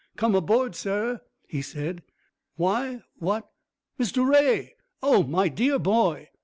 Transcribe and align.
"Come 0.15 0.33
aboard, 0.33 0.73
sir," 0.73 1.21
he 1.45 1.61
said. 1.61 2.01
"Why? 2.55 3.03
What? 3.19 3.51
Mr 3.99 4.27
Ray 4.27 4.73
Oh, 5.03 5.21
my 5.21 5.47
dear 5.47 5.77
boy!" 5.77 6.29